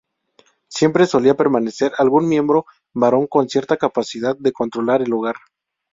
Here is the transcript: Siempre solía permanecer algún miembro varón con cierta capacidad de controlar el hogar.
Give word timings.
Siempre 0.67 1.05
solía 1.05 1.37
permanecer 1.37 1.91
algún 1.99 2.27
miembro 2.27 2.65
varón 2.91 3.27
con 3.27 3.47
cierta 3.47 3.77
capacidad 3.77 4.35
de 4.35 4.51
controlar 4.51 5.03
el 5.03 5.13
hogar. 5.13 5.35